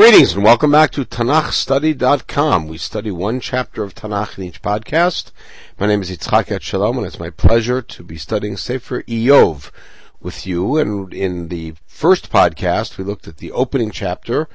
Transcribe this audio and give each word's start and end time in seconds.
Greetings 0.00 0.32
and 0.32 0.42
welcome 0.42 0.70
back 0.70 0.92
to 0.92 1.04
TanachStudy.com. 1.04 2.68
We 2.68 2.78
study 2.78 3.10
one 3.10 3.38
chapter 3.38 3.82
of 3.82 3.94
Tanakh 3.94 4.38
in 4.38 4.44
each 4.44 4.62
podcast. 4.62 5.30
My 5.78 5.88
name 5.88 6.00
is 6.00 6.10
Yitzchak 6.10 6.46
Etshalom 6.46 6.96
and 6.96 7.06
it's 7.06 7.18
my 7.18 7.28
pleasure 7.28 7.82
to 7.82 8.02
be 8.02 8.16
studying 8.16 8.56
Sefer 8.56 9.02
Iyov 9.02 9.70
with 10.18 10.46
you. 10.46 10.78
And 10.78 11.12
in 11.12 11.48
the 11.48 11.74
first 11.86 12.32
podcast, 12.32 12.96
we 12.96 13.04
looked 13.04 13.28
at 13.28 13.36
the 13.36 13.52
opening 13.52 13.90
chapter, 13.90 14.48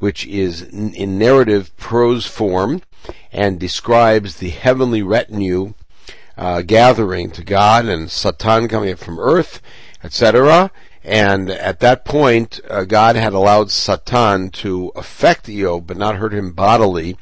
which 0.00 0.26
is 0.26 0.62
in 0.62 1.16
narrative 1.16 1.76
prose 1.76 2.26
form 2.26 2.82
and 3.30 3.60
describes 3.60 4.38
the 4.38 4.50
heavenly 4.50 5.04
retinue 5.04 5.74
uh, 6.36 6.62
gathering 6.62 7.30
to 7.30 7.44
God 7.44 7.84
and 7.86 8.10
Satan 8.10 8.66
coming 8.66 8.90
up 8.90 8.98
from 8.98 9.20
earth, 9.20 9.62
etc. 10.02 10.72
And 11.08 11.48
at 11.48 11.80
that 11.80 12.04
point, 12.04 12.60
uh, 12.68 12.84
God 12.84 13.16
had 13.16 13.32
allowed 13.32 13.70
Satan 13.70 14.50
to 14.50 14.92
affect 14.94 15.46
Iyov, 15.46 15.86
but 15.86 15.96
not 15.96 16.16
hurt 16.16 16.34
him 16.34 16.52
bodily. 16.52 17.16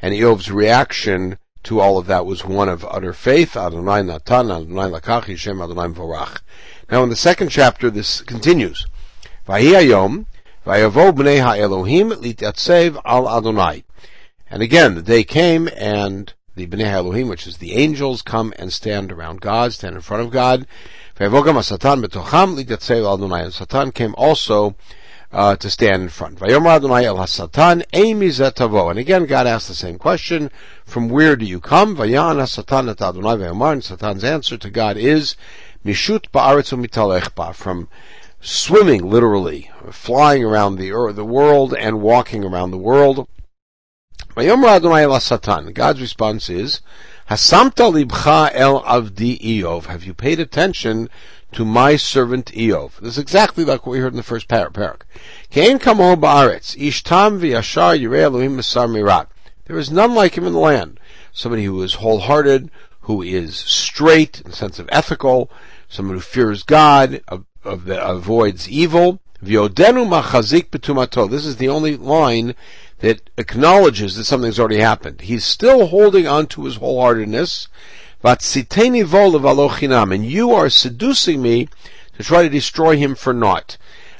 And 0.00 0.14
Iyov's 0.14 0.52
reaction 0.52 1.38
to 1.64 1.80
all 1.80 1.98
of 1.98 2.06
that 2.06 2.26
was 2.26 2.44
one 2.44 2.68
of 2.68 2.84
utter 2.84 3.12
faith. 3.12 3.56
Adonai 3.56 4.04
Natan, 4.04 4.52
Adonai 4.52 4.88
Lakach, 4.88 5.24
Hashem 5.24 5.60
Adonai 5.60 5.92
Vorach. 5.92 6.42
Now 6.88 7.02
in 7.02 7.08
the 7.08 7.16
second 7.16 7.48
chapter, 7.48 7.90
this 7.90 8.20
continues. 8.20 8.86
Vayiyayom, 9.48 10.26
Vayavo 10.64 11.10
b'nei 11.10 11.42
ha'elohim 11.42 12.12
litatsev 12.12 13.00
al 13.04 13.28
Adonai. 13.28 13.82
And 14.48 14.62
again, 14.62 14.94
the 14.94 15.02
day 15.02 15.24
came 15.24 15.68
and 15.76 16.32
the 16.56 16.66
Bnei 16.66 16.92
Elohim, 16.92 17.28
which 17.28 17.46
is 17.46 17.56
the 17.58 17.72
angels, 17.74 18.22
come 18.22 18.52
and 18.58 18.72
stand 18.72 19.10
around 19.10 19.40
God, 19.40 19.72
stand 19.72 19.96
in 19.96 20.02
front 20.02 20.22
of 20.22 20.30
God. 20.30 20.66
And 21.18 21.64
Satan 23.54 23.92
came 23.92 24.14
also 24.16 24.74
uh, 25.32 25.56
to 25.56 25.68
stand 25.68 26.02
in 26.02 26.08
front. 26.08 26.40
And 26.40 26.52
again, 28.98 29.26
God 29.26 29.46
asked 29.46 29.68
the 29.68 29.74
same 29.74 29.98
question: 29.98 30.50
From 30.84 31.08
where 31.08 31.36
do 31.36 31.44
you 31.44 31.60
come? 31.60 32.00
And 32.00 32.14
Satan's 33.84 34.24
answer 34.24 34.56
to 34.56 34.70
God 34.70 34.96
is 34.96 35.36
mishut 35.84 37.54
from 37.54 37.88
swimming, 38.40 39.10
literally, 39.10 39.70
flying 39.90 40.44
around 40.44 40.76
the 40.76 40.92
earth, 40.92 41.16
the 41.16 41.24
world 41.24 41.74
and 41.74 42.00
walking 42.00 42.44
around 42.44 42.70
the 42.70 42.78
world. 42.78 43.26
God's 44.36 46.00
response 46.00 46.50
is, 46.50 46.80
Hasamta 47.30 47.88
libcha 47.92 48.50
el 48.52 48.82
avdi 48.82 49.40
Iyov. 49.40 49.86
Have 49.86 50.04
you 50.04 50.12
paid 50.12 50.40
attention 50.40 51.08
to 51.52 51.64
my 51.64 51.96
servant 51.96 52.52
Iyov? 52.52 52.96
This 52.98 53.12
is 53.12 53.18
exactly 53.18 53.64
like 53.64 53.86
what 53.86 53.92
we 53.92 54.00
heard 54.00 54.12
in 54.12 54.16
the 54.16 54.24
first 54.24 54.48
perek. 54.48 55.02
Kain 55.50 55.78
mirat. 58.88 59.26
There 59.66 59.78
is 59.78 59.90
none 59.90 60.14
like 60.14 60.36
him 60.36 60.46
in 60.46 60.52
the 60.52 60.58
land. 60.58 61.00
Somebody 61.32 61.64
who 61.64 61.80
is 61.82 61.94
wholehearted, 61.94 62.70
who 63.02 63.22
is 63.22 63.56
straight 63.56 64.40
in 64.40 64.50
the 64.50 64.56
sense 64.56 64.78
of 64.78 64.88
ethical, 64.90 65.50
someone 65.88 66.16
who 66.16 66.20
fears 66.20 66.62
God, 66.64 67.22
avoids 67.64 68.68
evil. 68.68 69.20
This 69.40 69.50
is 71.46 71.56
the 71.56 71.68
only 71.68 71.96
line 71.96 72.54
that 73.00 73.30
acknowledges 73.36 74.16
that 74.16 74.24
something's 74.24 74.58
already 74.58 74.78
happened. 74.78 75.22
He's 75.22 75.44
still 75.44 75.86
holding 75.86 76.26
on 76.26 76.46
to 76.48 76.64
his 76.64 76.78
wholeheartedness. 76.78 77.68
And 80.12 80.24
you 80.24 80.52
are 80.52 80.70
seducing 80.70 81.42
me 81.42 81.68
to 82.16 82.24
try 82.24 82.42
to 82.42 82.48
destroy 82.48 82.96
him 82.96 83.14
for 83.14 83.32
naught. 83.32 83.76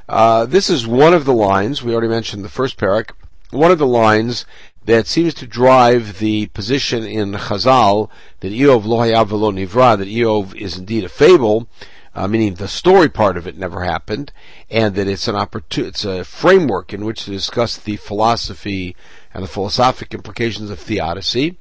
Uh, 0.07 0.45
this 0.45 0.69
is 0.69 0.85
one 0.85 1.13
of 1.13 1.25
the 1.25 1.33
lines, 1.33 1.81
we 1.81 1.91
already 1.91 2.07
mentioned 2.07 2.43
the 2.43 2.49
first 2.49 2.77
perek, 2.77 3.09
one 3.49 3.71
of 3.71 3.79
the 3.79 3.87
lines 3.87 4.45
that 4.85 5.07
seems 5.07 5.33
to 5.33 5.47
drive 5.47 6.19
the 6.19 6.45
position 6.47 7.03
in 7.03 7.31
Chazal 7.31 8.09
that 8.41 8.51
Iyov 8.51 8.85
lo 8.85 9.25
velo 9.25 9.51
nivra, 9.51 9.97
that 9.97 10.07
Iyov 10.07 10.53
is 10.55 10.77
indeed 10.77 11.03
a 11.03 11.09
fable, 11.09 11.67
uh, 12.15 12.27
meaning 12.27 12.55
the 12.55 12.67
story 12.67 13.09
part 13.09 13.37
of 13.37 13.45
it 13.45 13.57
never 13.57 13.83
happened, 13.83 14.31
and 14.69 14.95
that 14.95 15.07
it's 15.07 15.27
an 15.27 15.35
opportunity, 15.35 15.89
it's 15.89 16.05
a 16.05 16.23
framework 16.23 16.93
in 16.93 17.03
which 17.05 17.25
to 17.25 17.31
discuss 17.31 17.77
the 17.77 17.97
philosophy 17.97 18.95
and 19.33 19.43
the 19.43 19.49
philosophic 19.49 20.13
implications 20.13 20.69
of 20.69 20.79
theodicy. 20.79 21.57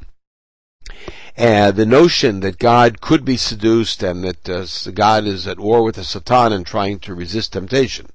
And 1.37 1.75
the 1.75 1.87
notion 1.87 2.41
that 2.41 2.59
God 2.59 3.00
could 3.00 3.25
be 3.25 3.37
seduced 3.37 4.04
and 4.04 4.22
that 4.22 4.48
uh, 4.48 4.65
God 4.92 5.25
is 5.25 5.48
at 5.48 5.59
war 5.59 5.82
with 5.82 5.97
the 5.97 6.04
Satan 6.04 6.53
and 6.53 6.65
trying 6.65 7.00
to 7.00 7.15
resist 7.15 7.54
temptation. 7.54 8.06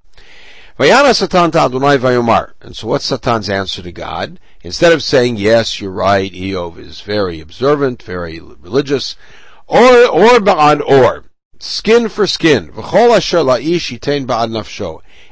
And 0.78 0.88
so 2.74 2.88
what's 2.88 3.06
Satan's 3.06 3.50
answer 3.50 3.82
to 3.82 3.92
God? 3.92 4.40
Instead 4.62 4.94
of 4.94 5.04
saying, 5.04 5.36
yes, 5.36 5.82
you're 5.82 5.92
right, 5.92 6.32
Iyov 6.32 6.78
is 6.78 7.02
very 7.02 7.42
observant, 7.42 8.02
very 8.02 8.40
religious, 8.40 9.18
or, 9.68 10.06
or 10.08 10.40
or, 10.82 11.26
Skin 11.62 12.08
for 12.08 12.26
skin. 12.26 12.72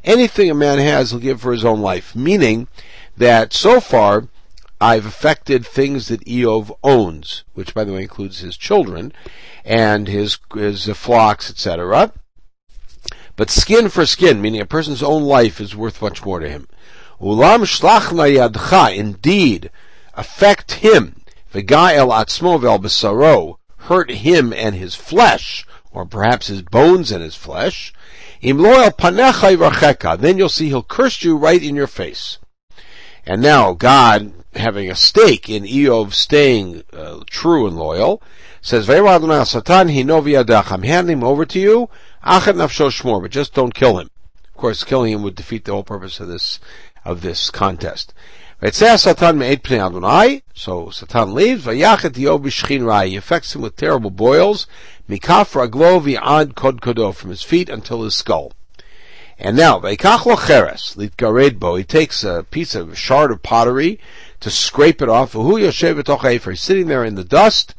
Anything 0.04 0.50
a 0.50 0.54
man 0.54 0.80
has, 0.80 1.12
he'll 1.12 1.20
give 1.20 1.42
for 1.42 1.54
his 1.54 1.64
own 1.64 1.80
life. 1.80 2.16
Meaning 2.16 2.68
that 3.16 3.54
so 3.54 3.80
far, 3.80 4.28
I've 4.82 5.06
affected 5.06 5.66
things 5.66 6.10
that 6.10 6.26
Iyov 6.26 6.78
owns, 6.84 7.46
which 7.54 7.74
by 7.74 7.86
the 7.86 7.94
way 7.94 8.02
includes 8.02 8.42
his 8.42 8.58
children 8.58 9.14
and 9.64 10.10
his, 10.10 10.38
his 10.54 10.86
flocks, 10.88 11.50
etc. 11.50 12.12
But 13.38 13.50
skin 13.50 13.88
for 13.88 14.06
skin, 14.06 14.42
meaning 14.42 14.60
a 14.60 14.66
person's 14.66 15.02
own 15.02 15.24
life 15.24 15.62
is 15.62 15.76
worth 15.78 16.02
much 16.02 16.26
more 16.26 16.40
to 16.40 16.50
him. 16.50 16.68
Ulam 17.22 17.64
shlachna 17.64 18.36
yadcha, 18.36 18.94
indeed, 18.94 19.72
affect 20.14 20.74
him. 20.74 21.22
V'gai 21.54 21.96
el 21.96 22.10
atzmo 22.10 22.60
vel 22.60 23.60
hurt 23.78 24.12
him 24.12 24.52
and 24.52 24.76
his 24.76 24.96
flesh 24.96 25.66
or 25.98 26.06
perhaps 26.06 26.46
his 26.46 26.62
bones 26.62 27.12
and 27.12 27.24
his 27.24 27.34
flesh, 27.34 27.92
then 28.40 30.38
you'll 30.38 30.48
see 30.48 30.68
he'll 30.68 30.84
curse 30.84 31.24
you 31.24 31.36
right 31.36 31.64
in 31.64 31.76
your 31.76 31.88
face. 31.88 32.38
And 33.26 33.42
now 33.42 33.74
God, 33.74 34.32
having 34.54 34.92
a 34.92 34.96
stake 34.96 35.50
in 35.50 35.64
Iyov 35.64 36.14
staying 36.14 36.84
uh, 36.94 37.22
true 37.26 37.66
and 37.66 37.76
loyal, 37.76 38.22
says, 38.62 38.86
Satan 38.86 39.90
I'm 39.90 40.84
handing 40.84 41.18
him 41.18 41.24
over 41.24 41.46
to 41.48 41.60
you, 41.60 41.90
but 42.24 43.32
just 43.32 43.56
don't 43.56 43.74
kill 43.74 43.98
him. 43.98 44.12
Of 44.46 44.54
course, 44.62 44.84
killing 44.84 45.14
him 45.14 45.24
would 45.24 45.34
defeat 45.34 45.66
the 45.66 45.72
whole 45.72 45.84
purpose 45.84 46.20
of 46.20 46.28
this, 46.28 46.60
of 47.04 47.22
this 47.22 47.50
contest. 47.50 48.14
So 48.60 48.72
Satan 50.90 51.34
leaves, 51.36 51.66
he 51.66 51.84
affects 51.84 53.56
him 53.56 53.62
with 53.62 53.76
terrible 53.76 54.10
boils, 54.10 54.66
mikaf 55.08 55.54
raglo 55.54 56.02
v'ad 56.02 56.56
kod 56.56 56.82
kodo, 56.82 57.14
from 57.14 57.30
his 57.30 57.44
feet 57.44 57.70
until 57.70 58.02
his 58.02 58.16
skull. 58.16 58.54
And 59.38 59.56
now, 59.56 59.80
vayikach 59.80 60.26
lo 60.26 60.36
cheres, 60.36 60.96
litgared 60.96 61.60
bo, 61.60 61.76
he 61.76 61.84
takes 61.84 62.24
a 62.24 62.48
piece 62.50 62.74
of, 62.74 62.94
a 62.94 62.96
shard 62.96 63.30
of 63.30 63.44
pottery 63.44 64.00
to 64.40 64.50
scrape 64.50 65.04
it 65.04 65.10
off, 65.10 65.34
v'hu 65.34 65.62
yoshev 65.62 66.02
etoch 66.02 66.26
efer, 66.26 66.50
he's 66.50 66.62
sitting 66.62 66.88
there 66.88 67.04
in 67.04 67.14
the 67.14 67.24
dust, 67.24 67.76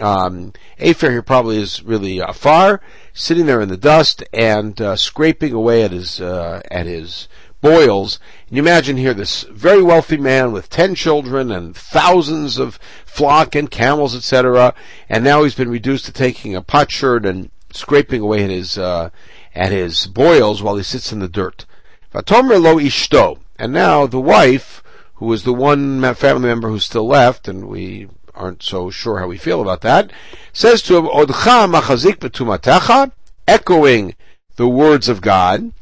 um, 0.00 0.52
Afer 0.78 1.10
here 1.10 1.22
probably 1.22 1.58
is 1.58 1.82
really 1.82 2.20
uh, 2.20 2.32
far, 2.32 2.80
sitting 3.12 3.46
there 3.46 3.60
in 3.60 3.68
the 3.68 3.76
dust 3.76 4.24
and 4.32 4.80
uh, 4.80 4.96
scraping 4.96 5.52
away 5.52 5.84
at 5.84 5.92
his 5.92 6.20
uh, 6.20 6.62
at 6.68 6.86
his 6.86 7.28
boils. 7.64 8.18
And 8.46 8.58
you 8.58 8.62
imagine 8.62 8.98
here 8.98 9.14
this 9.14 9.44
very 9.44 9.82
wealthy 9.82 10.18
man 10.18 10.52
with 10.52 10.68
ten 10.68 10.94
children 10.94 11.50
and 11.50 11.74
thousands 11.74 12.58
of 12.58 12.78
flock 13.06 13.54
and 13.54 13.70
camels, 13.70 14.14
etc. 14.14 14.74
And 15.08 15.24
now 15.24 15.42
he's 15.42 15.54
been 15.54 15.70
reduced 15.70 16.04
to 16.04 16.12
taking 16.12 16.54
a 16.54 16.60
potsherd 16.60 17.24
and 17.24 17.50
scraping 17.72 18.20
away 18.20 18.44
at 18.44 18.50
his 18.50 18.76
uh, 18.76 19.08
at 19.54 19.72
his 19.72 20.06
boils 20.06 20.62
while 20.62 20.76
he 20.76 20.82
sits 20.82 21.10
in 21.10 21.20
the 21.20 21.28
dirt. 21.28 21.64
Vatomer 22.12 22.60
lo 22.60 22.76
ishto. 22.76 23.38
And 23.58 23.72
now 23.72 24.06
the 24.06 24.20
wife, 24.20 24.82
who 25.14 25.32
is 25.32 25.44
the 25.44 25.54
one 25.54 26.02
family 26.14 26.48
member 26.48 26.68
who's 26.68 26.84
still 26.84 27.06
left, 27.06 27.48
and 27.48 27.66
we 27.66 28.08
aren't 28.34 28.62
so 28.62 28.90
sure 28.90 29.20
how 29.20 29.28
we 29.28 29.38
feel 29.38 29.62
about 29.62 29.80
that, 29.80 30.12
says 30.52 30.82
to 30.82 30.98
him, 30.98 31.06
Odcha 31.06 31.70
machazik 31.72 33.12
echoing 33.46 34.14
the 34.56 34.68
words 34.68 35.08
of 35.08 35.20
God, 35.22 35.72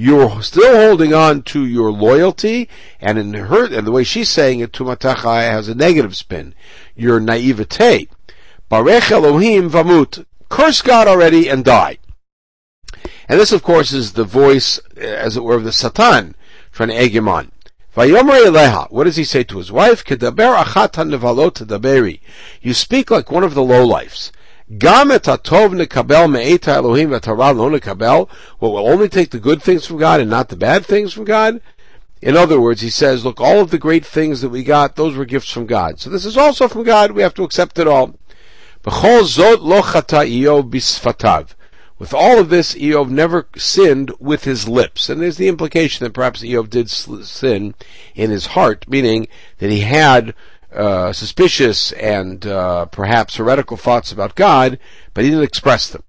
you're 0.00 0.44
still 0.44 0.76
holding 0.76 1.12
on 1.12 1.42
to 1.42 1.66
your 1.66 1.90
loyalty, 1.90 2.68
and 3.00 3.18
in 3.18 3.34
her, 3.34 3.64
and 3.64 3.84
the 3.84 3.90
way 3.90 4.04
she's 4.04 4.28
saying 4.28 4.60
it, 4.60 4.70
tumatachai 4.70 5.50
has 5.50 5.66
a 5.66 5.74
negative 5.74 6.16
spin. 6.16 6.54
Your 6.94 7.18
naivete. 7.18 8.06
Barech 8.70 9.10
Elohim 9.10 9.68
vamut. 9.68 10.24
Curse 10.48 10.82
God 10.82 11.08
already 11.08 11.48
and 11.48 11.64
die. 11.64 11.98
And 13.28 13.40
this, 13.40 13.50
of 13.50 13.64
course, 13.64 13.92
is 13.92 14.12
the 14.12 14.22
voice, 14.22 14.78
eh, 14.96 15.04
as 15.04 15.36
it 15.36 15.42
were, 15.42 15.56
of 15.56 15.64
the 15.64 15.72
Satan, 15.72 16.36
trying 16.70 16.90
to 16.90 16.94
egg 16.94 17.16
him 17.16 17.26
on. 17.26 17.50
What 17.96 19.04
does 19.04 19.16
he 19.16 19.24
say 19.24 19.42
to 19.42 19.58
his 19.58 19.72
wife? 19.72 20.04
You 20.08 20.16
speak 22.74 23.10
like 23.10 23.32
one 23.32 23.42
of 23.42 23.54
the 23.54 23.62
lowlifes. 23.62 24.30
Gam 24.76 25.10
et 25.10 25.22
atov 25.22 25.72
nekabel 25.72 26.30
me'eta 26.30 26.72
Elohim 26.72 27.08
v'tara 27.08 27.56
lo 27.56 27.70
nekabel. 27.70 28.28
What 28.58 28.72
will 28.72 28.86
only 28.86 29.08
take 29.08 29.30
the 29.30 29.40
good 29.40 29.62
things 29.62 29.86
from 29.86 29.96
God 29.96 30.20
and 30.20 30.28
not 30.28 30.50
the 30.50 30.56
bad 30.56 30.84
things 30.84 31.14
from 31.14 31.24
God? 31.24 31.62
In 32.20 32.36
other 32.36 32.60
words, 32.60 32.82
he 32.82 32.90
says, 32.90 33.24
look, 33.24 33.40
all 33.40 33.60
of 33.60 33.70
the 33.70 33.78
great 33.78 34.04
things 34.04 34.40
that 34.42 34.50
we 34.50 34.64
got, 34.64 34.96
those 34.96 35.16
were 35.16 35.24
gifts 35.24 35.50
from 35.50 35.66
God. 35.66 36.00
So 36.00 36.10
this 36.10 36.26
is 36.26 36.36
also 36.36 36.68
from 36.68 36.82
God. 36.82 37.12
We 37.12 37.22
have 37.22 37.34
to 37.34 37.44
accept 37.44 37.78
it 37.78 37.86
all. 37.86 38.18
With 38.84 38.94
all 42.14 42.38
of 42.38 42.48
this, 42.48 42.74
Iyov 42.74 43.08
never 43.10 43.48
sinned 43.56 44.12
with 44.18 44.44
his 44.44 44.68
lips. 44.68 45.08
And 45.08 45.20
there's 45.20 45.36
the 45.36 45.48
implication 45.48 46.04
that 46.04 46.12
perhaps 46.12 46.42
Iyov 46.42 46.68
did 46.70 46.90
sin 46.90 47.74
in 48.14 48.30
his 48.30 48.46
heart, 48.46 48.86
meaning 48.88 49.28
that 49.58 49.70
he 49.70 49.80
had 49.80 50.34
uh, 50.72 51.12
suspicious 51.12 51.92
and 51.92 52.46
uh, 52.46 52.86
perhaps 52.86 53.36
heretical 53.36 53.76
thoughts 53.76 54.12
about 54.12 54.34
God, 54.34 54.78
but 55.14 55.24
he 55.24 55.30
didn't 55.30 55.44
express 55.44 55.88
them. 55.88 56.02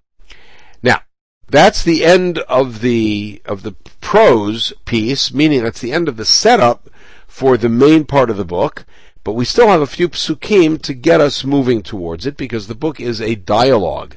Now, 0.84 1.02
that's 1.48 1.84
the 1.84 2.06
end 2.06 2.40
of 2.40 2.82
the 2.82 3.42
of 3.46 3.64
the 3.64 3.74
prose 4.02 4.74
piece, 4.86 5.34
meaning 5.34 5.64
that's 5.64 5.82
the 5.82 5.94
end 5.94 6.08
of 6.08 6.18
the 6.18 6.26
setup 6.26 6.90
for 7.28 7.58
the 7.58 7.70
main 7.70 8.06
part 8.06 8.30
of 8.30 8.38
the 8.38 8.46
book. 8.46 8.86
But 9.24 9.34
we 9.34 9.46
still 9.46 9.68
have 9.68 9.82
a 9.82 9.88
few 9.88 10.10
psukim 10.10 10.82
to 10.82 10.94
get 10.94 11.22
us 11.22 11.44
moving 11.44 11.82
towards 11.82 12.26
it 12.26 12.38
because 12.38 12.68
the 12.68 12.76
book 12.76 13.00
is 13.00 13.22
a 13.22 13.36
dialogue. 13.36 14.16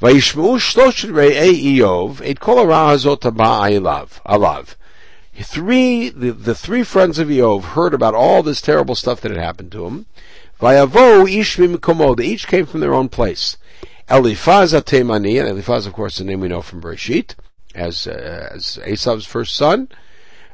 Vayishmu 0.00 0.58
shlosh 0.58 1.08
re'ei 1.10 1.78
Iyov 1.78 2.20
et 2.24 2.38
kol 2.38 2.66
hazot 2.66 3.20
alav. 4.24 4.76
Three, 5.42 6.08
the, 6.08 6.32
the 6.32 6.54
three 6.54 6.82
friends 6.82 7.18
of 7.18 7.28
Iyov 7.28 7.62
heard 7.62 7.92
about 7.92 8.14
all 8.14 8.42
this 8.42 8.60
terrible 8.60 8.94
stuff 8.94 9.20
that 9.20 9.30
had 9.30 9.40
happened 9.40 9.72
to 9.72 9.86
him. 9.86 10.06
Vayavo 10.60 11.30
ish 11.30 11.58
mimkomo. 11.58 12.14
They 12.14 12.26
each 12.26 12.46
came 12.46 12.66
from 12.66 12.80
their 12.80 12.94
own 12.94 13.08
place. 13.08 13.56
Eliphaz 14.08 14.72
Atemani, 14.72 15.38
and 15.38 15.48
Eliphaz, 15.48 15.86
of 15.86 15.92
course, 15.92 16.18
the 16.18 16.24
name 16.24 16.40
we 16.40 16.48
know 16.48 16.62
from 16.62 16.80
Bereshit, 16.80 17.34
as, 17.74 18.06
uh, 18.06 18.50
as 18.52 18.78
Esav's 18.84 19.26
first 19.26 19.54
son. 19.54 19.88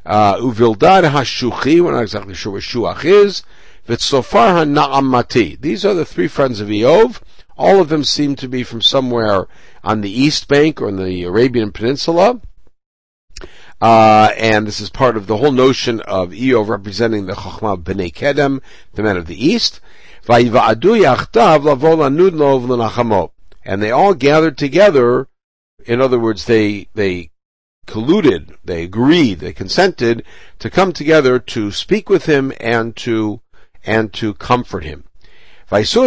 Uh, 0.05 0.37
Uvildad 0.37 1.09
Hashuchi, 1.11 1.81
we're 1.81 1.93
not 1.93 2.03
exactly 2.03 2.35
sure 2.35 2.53
what 2.53 2.63
Shuach 2.63 3.05
is. 3.05 3.43
Vitzofar 3.87 4.65
HaNa'amati. 4.65 5.61
These 5.61 5.85
are 5.85 5.95
the 5.95 6.05
three 6.05 6.29
friends 6.29 6.61
of 6.61 6.69
Iyov. 6.69 7.21
All 7.57 7.81
of 7.81 7.89
them 7.89 8.03
seem 8.03 8.35
to 8.37 8.49
be 8.49 8.65
from 8.65 8.81
somewhere 8.81 9.47
on 9.85 10.01
the 10.01 10.11
east 10.11 10.49
bank 10.49 10.81
or 10.81 10.89
in 10.89 10.97
the 10.97 11.25
Arabian 11.25 11.71
Peninsula. 11.71 12.41
Uh, 13.83 14.31
and 14.39 14.65
this 14.65 14.81
is 14.81 14.91
part 14.91 15.17
of 15.17 15.27
the 15.27 15.39
whole 15.39 15.51
notion 15.51 16.01
of 16.03 16.31
Iyov 16.31 16.69
representing 16.69 17.27
the 17.27 17.33
Chochmah 17.33 17.83
B'nai 17.83 18.15
Kedem, 18.15 18.63
the 18.95 19.03
men 19.03 19.17
of 19.17 19.27
the 19.27 19.45
east 19.45 19.81
and 23.65 23.83
they 23.83 23.91
all 23.91 24.15
gathered 24.15 24.57
together. 24.57 25.29
In 25.85 26.01
other 26.01 26.19
words, 26.21 26.45
they, 26.45 26.89
they 26.95 27.31
colluded, 27.89 28.57
they 28.65 28.85
agreed, 28.85 29.41
they 29.41 29.53
consented 29.53 30.25
to 30.61 30.71
come 30.71 30.93
together 30.93 31.41
to 31.41 31.73
speak 31.73 32.09
with 32.09 32.27
him 32.27 32.53
and 32.61 32.95
to, 32.99 33.41
and 33.85 34.13
to 34.13 34.35
comfort 34.35 34.85
him. 34.85 35.05
So 35.73 36.05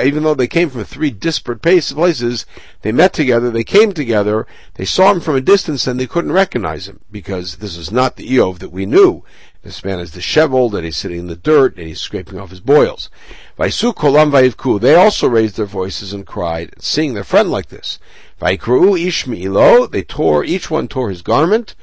even 0.00 0.22
though 0.22 0.34
they 0.34 0.46
came 0.46 0.70
from 0.70 0.84
three 0.84 1.10
disparate 1.10 1.60
places, 1.60 2.46
they 2.80 2.92
met 2.92 3.12
together, 3.12 3.50
they 3.50 3.62
came 3.62 3.92
together, 3.92 4.46
they 4.76 4.86
saw 4.86 5.12
him 5.12 5.20
from 5.20 5.36
a 5.36 5.42
distance 5.42 5.86
and 5.86 6.00
they 6.00 6.06
couldn't 6.06 6.32
recognize 6.32 6.88
him 6.88 7.00
because 7.10 7.56
this 7.56 7.76
is 7.76 7.92
not 7.92 8.16
the 8.16 8.26
Iyov 8.26 8.60
that 8.60 8.72
we 8.72 8.86
knew. 8.86 9.22
This 9.62 9.84
man 9.84 10.00
is 10.00 10.12
disheveled 10.12 10.74
and 10.74 10.86
he's 10.86 10.96
sitting 10.96 11.18
in 11.18 11.26
the 11.26 11.36
dirt 11.36 11.76
and 11.76 11.86
he's 11.86 12.00
scraping 12.00 12.40
off 12.40 12.48
his 12.48 12.60
boils. 12.60 13.10
They 13.58 13.70
also 13.70 15.28
raised 15.28 15.56
their 15.56 15.66
voices 15.66 16.14
and 16.14 16.26
cried, 16.26 16.72
seeing 16.78 17.12
their 17.12 17.22
friend 17.22 17.50
like 17.50 17.68
this. 17.68 17.98
They 18.40 18.56
tore, 18.56 20.44
each 20.44 20.70
one 20.70 20.88
tore 20.88 21.10
his 21.10 21.20
garment. 21.20 21.74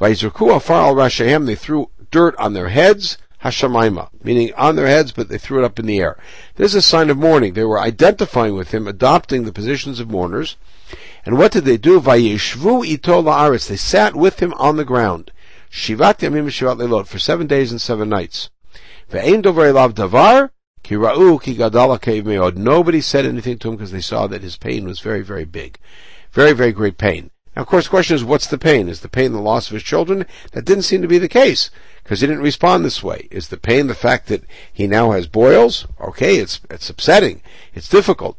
They 0.00 0.14
threw 0.14 1.90
dirt 2.10 2.34
on 2.38 2.52
their 2.54 2.68
heads. 2.70 3.18
Hashemaima, 3.44 4.08
meaning 4.22 4.54
on 4.54 4.74
their 4.74 4.86
heads, 4.86 5.12
but 5.12 5.28
they 5.28 5.36
threw 5.36 5.62
it 5.62 5.66
up 5.66 5.78
in 5.78 5.84
the 5.84 6.00
air. 6.00 6.16
This 6.56 6.72
is 6.72 6.76
a 6.76 6.82
sign 6.82 7.10
of 7.10 7.18
mourning. 7.18 7.52
They 7.52 7.64
were 7.64 7.78
identifying 7.78 8.54
with 8.54 8.72
him, 8.72 8.88
adopting 8.88 9.44
the 9.44 9.52
positions 9.52 10.00
of 10.00 10.10
mourners. 10.10 10.56
And 11.26 11.36
what 11.36 11.52
did 11.52 11.66
they 11.66 11.76
do? 11.76 12.00
Vayeshvu 12.00 12.86
ito 12.86 13.22
la'aretz. 13.22 13.68
They 13.68 13.76
sat 13.76 14.16
with 14.16 14.40
him 14.40 14.54
on 14.54 14.78
the 14.78 14.84
ground. 14.84 15.30
Shivat 15.70 16.20
Yamim 16.20 16.46
Shivat 16.46 16.78
Leilot, 16.78 17.06
for 17.06 17.18
seven 17.18 17.46
days 17.46 17.70
and 17.70 17.80
seven 17.80 18.08
nights. 18.08 18.48
Ve'ein 19.10 19.42
dover 19.42 19.70
elav 19.70 19.92
davar, 19.92 20.50
ki 20.82 20.94
ra'u 20.94 21.42
ki 21.42 21.56
gadala. 21.56 22.56
Nobody 22.56 23.02
said 23.02 23.26
anything 23.26 23.58
to 23.58 23.68
him 23.68 23.76
because 23.76 23.92
they 23.92 24.00
saw 24.00 24.26
that 24.26 24.42
his 24.42 24.56
pain 24.56 24.86
was 24.86 25.00
very, 25.00 25.20
very 25.20 25.44
big. 25.44 25.78
Very, 26.32 26.52
very 26.52 26.72
great 26.72 26.96
pain. 26.96 27.30
Now, 27.54 27.62
of 27.62 27.68
course, 27.68 27.84
the 27.84 27.90
question 27.90 28.16
is, 28.16 28.24
what's 28.24 28.46
the 28.46 28.58
pain? 28.58 28.88
Is 28.88 29.00
the 29.00 29.08
pain 29.08 29.32
the 29.32 29.40
loss 29.40 29.68
of 29.68 29.74
his 29.74 29.82
children? 29.82 30.26
That 30.52 30.64
didn't 30.64 30.82
seem 30.82 31.02
to 31.02 31.08
be 31.08 31.18
the 31.18 31.28
case, 31.28 31.70
because 32.02 32.20
he 32.20 32.26
didn't 32.26 32.42
respond 32.42 32.84
this 32.84 33.02
way. 33.02 33.28
Is 33.30 33.48
the 33.48 33.56
pain 33.56 33.86
the 33.86 33.94
fact 33.94 34.26
that 34.28 34.44
he 34.72 34.86
now 34.86 35.12
has 35.12 35.26
boils? 35.26 35.86
Okay, 36.00 36.36
it's, 36.36 36.60
it's 36.70 36.90
upsetting. 36.90 37.42
It's 37.72 37.88
difficult. 37.88 38.38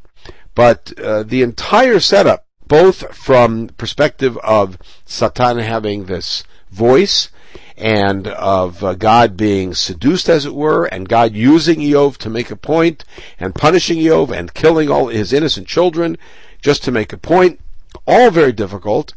But, 0.53 0.97
uh, 0.99 1.23
the 1.23 1.41
entire 1.41 1.99
setup, 1.99 2.45
both 2.67 3.15
from 3.15 3.69
perspective 3.77 4.37
of 4.39 4.77
Satan 5.05 5.59
having 5.59 6.05
this 6.05 6.43
voice 6.71 7.29
and 7.77 8.27
of 8.27 8.83
uh, 8.83 8.93
God 8.95 9.37
being 9.37 9.73
seduced, 9.73 10.29
as 10.29 10.45
it 10.45 10.55
were, 10.55 10.85
and 10.85 11.09
God 11.09 11.33
using 11.33 11.79
Iyov 11.79 12.17
to 12.17 12.29
make 12.29 12.49
a 12.51 12.55
point, 12.55 13.03
and 13.39 13.53
punishing 13.53 13.97
Iyov, 13.97 14.31
and 14.31 14.53
killing 14.53 14.89
all 14.89 15.07
his 15.07 15.33
innocent 15.33 15.67
children 15.67 16.17
just 16.61 16.83
to 16.83 16.91
make 16.91 17.13
a 17.13 17.17
point. 17.17 17.59
All 18.07 18.31
very 18.31 18.51
difficult. 18.51 19.13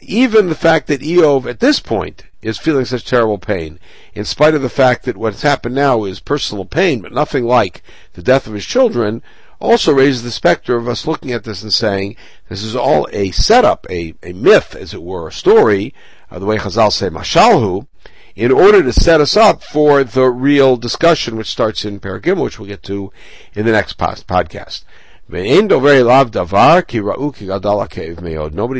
Even 0.00 0.48
the 0.48 0.54
fact 0.54 0.86
that 0.86 1.02
Iyov, 1.02 1.46
at 1.46 1.60
this 1.60 1.78
point, 1.78 2.24
is 2.42 2.58
feeling 2.58 2.84
such 2.84 3.04
terrible 3.04 3.38
pain, 3.38 3.78
in 4.14 4.24
spite 4.24 4.54
of 4.54 4.62
the 4.62 4.68
fact 4.68 5.04
that 5.04 5.16
what's 5.16 5.42
happened 5.42 5.74
now 5.74 6.04
is 6.04 6.20
personal 6.20 6.64
pain, 6.64 7.00
but 7.00 7.12
nothing 7.12 7.44
like 7.44 7.82
the 8.14 8.22
death 8.22 8.46
of 8.46 8.54
his 8.54 8.64
children, 8.64 9.22
also 9.60 9.92
raises 9.92 10.22
the 10.22 10.30
specter 10.30 10.76
of 10.76 10.88
us 10.88 11.06
looking 11.06 11.32
at 11.32 11.44
this 11.44 11.62
and 11.62 11.72
saying, 11.72 12.16
this 12.48 12.62
is 12.62 12.76
all 12.76 13.08
a 13.12 13.30
setup, 13.30 13.86
a, 13.88 14.14
a 14.22 14.32
myth, 14.32 14.74
as 14.74 14.92
it 14.94 15.02
were, 15.02 15.28
a 15.28 15.32
story, 15.32 15.94
uh, 16.30 16.38
the 16.38 16.46
way 16.46 16.58
Chazal 16.58 16.92
say 16.92 17.08
mashalhu, 17.08 17.86
in 18.34 18.50
order 18.50 18.82
to 18.82 18.92
set 18.92 19.20
us 19.20 19.36
up 19.36 19.62
for 19.62 20.02
the 20.02 20.28
real 20.28 20.76
discussion, 20.76 21.36
which 21.36 21.50
starts 21.50 21.84
in 21.84 22.00
Paragim, 22.00 22.42
which 22.42 22.58
we'll 22.58 22.68
get 22.68 22.82
to 22.82 23.12
in 23.54 23.64
the 23.64 23.72
next 23.72 23.96
podcast. 23.96 24.84
Nobody 25.26 25.62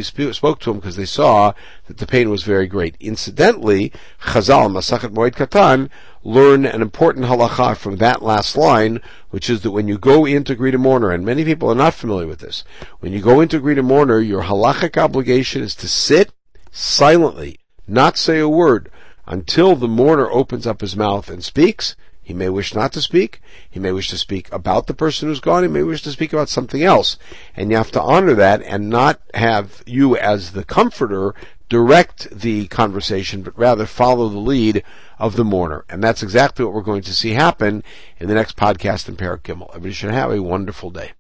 spoke 0.03 0.61
to 0.61 0.71
him 0.71 0.77
because 0.77 0.97
they 0.97 1.07
saw 1.07 1.53
that 1.87 1.97
the 1.97 2.07
pain 2.07 2.29
was 2.29 2.43
very 2.43 2.67
great. 2.67 2.97
Incidentally, 3.01 3.91
Chazal 4.21 4.71
Masachet 4.71 5.15
Moed 5.15 5.35
Katan 5.37 5.89
learn 6.23 6.67
an 6.67 6.83
important 6.83 7.25
halacha 7.25 7.77
from 7.77 7.97
that 7.97 8.23
last 8.23 8.59
line, 8.59 9.01
which 9.31 9.49
is 9.49 9.63
that 9.63 9.71
when 9.71 9.89
you 9.89 9.97
go 9.97 10.27
in 10.27 10.45
to 10.45 10.55
greet 10.55 10.75
a 10.75 10.79
mourner, 10.79 11.11
and 11.11 11.25
many 11.25 11.45
people 11.45 11.71
are 11.71 11.75
not 11.75 11.95
familiar 11.95 12.27
with 12.27 12.41
this, 12.41 12.63
when 13.01 13.13
you 13.13 13.23
go 13.23 13.41
in 13.41 13.49
to 13.49 13.59
greet 13.59 13.79
a 13.79 13.83
mourner, 13.83 14.21
your 14.21 14.43
halachic 14.43 14.99
obligation 14.99 15.63
is 15.63 15.75
to 15.75 15.89
sit 15.89 16.31
silently, 16.71 17.59
not 17.89 18.19
say 18.19 18.39
a 18.39 18.49
word, 18.49 18.91
until 19.27 19.77
the 19.77 19.89
mourner 19.89 20.31
opens 20.31 20.67
up 20.67 20.83
his 20.83 20.95
mouth 20.95 21.31
and 21.31 21.43
speaks. 21.43 21.97
He 22.25 22.33
may 22.33 22.49
wish 22.49 22.75
not 22.75 22.93
to 22.95 23.03
speak. 23.03 23.43
He 23.71 23.79
may 23.79 23.93
wish 23.93 24.09
to 24.09 24.17
speak 24.17 24.51
about 24.51 24.87
the 24.87 24.95
person 24.95 25.29
who's 25.29 25.41
gone. 25.41 25.63
He 25.63 25.69
may 25.69 25.83
wish 25.83 26.03
to 26.03 26.11
speak 26.11 26.33
about 26.33 26.49
something 26.49 26.83
else. 26.83 27.19
And 27.55 27.71
you 27.71 27.77
have 27.77 27.93
to 27.93 28.03
honor 28.03 28.35
that 28.35 28.63
and 28.63 28.89
not 28.89 29.21
have 29.35 29.83
you 29.87 30.17
as 30.17 30.53
the 30.53 30.65
comforter 30.65 31.35
direct 31.69 32.31
the 32.31 32.67
conversation, 32.69 33.43
but 33.43 33.59
rather 33.59 33.85
follow 33.85 34.29
the 34.29 34.39
lead 34.39 34.83
of 35.19 35.37
the 35.37 35.45
mourner. 35.45 35.85
And 35.89 36.03
that's 36.03 36.23
exactly 36.23 36.65
what 36.65 36.75
we're 36.75 36.83
going 36.83 37.03
to 37.03 37.15
see 37.15 37.33
happen 37.33 37.85
in 38.19 38.29
the 38.29 38.35
next 38.35 38.57
podcast 38.57 39.09
in 39.09 39.17
Perek 39.17 39.43
Gimel. 39.43 39.69
Everybody 39.71 39.93
should 39.93 40.11
have 40.11 40.31
a 40.31 40.43
wonderful 40.43 40.91
day. 40.91 41.13